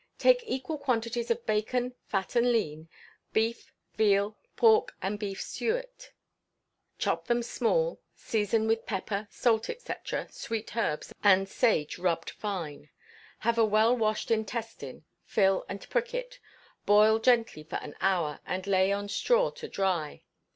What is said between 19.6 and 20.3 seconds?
dry.